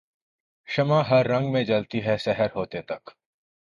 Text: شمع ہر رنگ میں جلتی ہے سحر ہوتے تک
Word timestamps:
شمع 0.67 1.01
ہر 1.01 1.25
رنگ 1.25 1.51
میں 1.51 1.63
جلتی 1.63 2.05
ہے 2.05 2.17
سحر 2.17 2.47
ہوتے 2.55 2.81
تک 2.81 3.09